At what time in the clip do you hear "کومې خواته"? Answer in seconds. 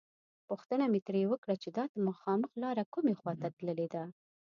2.93-3.47